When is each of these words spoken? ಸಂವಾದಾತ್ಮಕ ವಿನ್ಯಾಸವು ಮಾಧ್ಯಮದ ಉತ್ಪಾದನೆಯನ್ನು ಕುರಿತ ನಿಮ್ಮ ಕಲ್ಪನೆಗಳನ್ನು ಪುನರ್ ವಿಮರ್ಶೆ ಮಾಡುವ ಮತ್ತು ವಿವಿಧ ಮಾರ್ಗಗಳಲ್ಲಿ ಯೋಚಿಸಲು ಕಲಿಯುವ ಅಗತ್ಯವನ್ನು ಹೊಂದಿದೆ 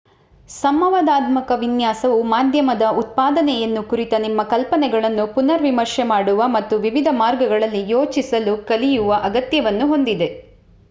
ಸಂವಾದಾತ್ಮಕ 0.49 1.51
ವಿನ್ಯಾಸವು 1.57 2.15
ಮಾಧ್ಯಮದ 2.29 2.85
ಉತ್ಪಾದನೆಯನ್ನು 3.01 3.81
ಕುರಿತ 3.83 4.13
ನಿಮ್ಮ 4.19 4.43
ಕಲ್ಪನೆಗಳನ್ನು 4.45 5.25
ಪುನರ್ 5.35 5.61
ವಿಮರ್ಶೆ 5.61 6.05
ಮಾಡುವ 6.05 6.47
ಮತ್ತು 6.55 6.77
ವಿವಿಧ 6.79 7.11
ಮಾರ್ಗಗಳಲ್ಲಿ 7.17 7.83
ಯೋಚಿಸಲು 7.89 8.55
ಕಲಿಯುವ 8.67 9.21
ಅಗತ್ಯವನ್ನು 9.29 9.87
ಹೊಂದಿದೆ 9.87 10.29